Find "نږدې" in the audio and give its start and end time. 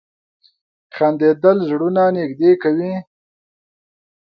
2.17-2.51